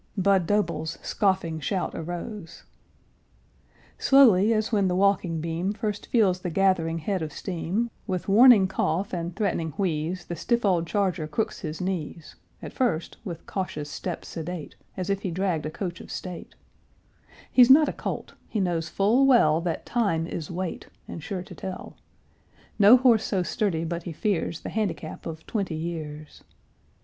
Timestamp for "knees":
11.79-12.33